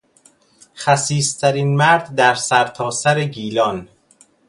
[0.75, 3.87] خسیسترین مرد در سرتاسر گیلان